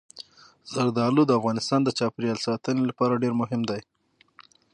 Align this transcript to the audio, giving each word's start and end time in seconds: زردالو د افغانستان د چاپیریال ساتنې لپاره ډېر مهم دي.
زردالو 0.73 1.21
د 1.27 1.31
افغانستان 1.39 1.79
د 1.83 1.89
چاپیریال 1.99 2.39
ساتنې 2.47 2.83
لپاره 2.89 3.21
ډېر 3.23 3.33
مهم 3.41 3.61
دي. 3.69 3.81